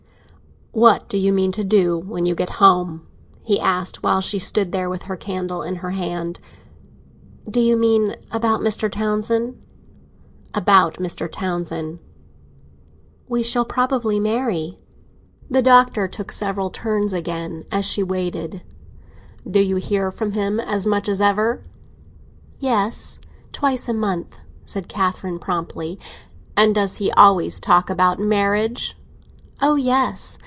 "What 0.73 1.09
do 1.09 1.17
you 1.17 1.33
mean 1.33 1.51
to 1.51 1.65
do 1.65 1.97
when 1.97 2.25
you 2.25 2.33
get 2.33 2.51
home?" 2.61 3.05
he 3.43 3.59
asked, 3.59 4.03
while 4.03 4.21
she 4.21 4.39
stood 4.39 4.71
there 4.71 4.89
with 4.89 5.03
her 5.03 5.17
candle 5.17 5.63
in 5.63 5.75
her 5.75 5.91
hand. 5.91 6.39
"Do 7.47 7.59
you 7.59 7.75
mean 7.75 8.15
about 8.31 8.61
Mr. 8.61 8.89
Townsend?" 8.89 9.61
"About 10.53 10.93
Mr. 10.93 11.29
Townsend." 11.29 11.99
"We 13.27 13.43
shall 13.43 13.65
probably 13.65 14.17
marry." 14.17 14.77
The 15.49 15.61
Doctor 15.61 16.07
took 16.07 16.31
several 16.31 16.69
turns 16.69 17.11
again 17.11 17.65
while 17.69 17.81
she 17.81 18.01
waited. 18.01 18.61
"Do 19.47 19.59
you 19.59 19.75
hear 19.75 20.09
from 20.09 20.31
him 20.31 20.57
as 20.57 20.87
much 20.87 21.09
as 21.09 21.19
ever?" 21.19 21.65
"Yes; 22.59 23.19
twice 23.51 23.89
a 23.89 23.93
month," 23.93 24.37
said 24.63 24.87
Catherine 24.87 25.37
promptly. 25.37 25.99
"And 26.55 26.73
does 26.73 26.95
he 26.95 27.11
always 27.11 27.59
talk 27.59 27.89
about 27.89 28.19
marriage?" 28.21 28.97
"Oh 29.61 29.75
yes! 29.75 30.37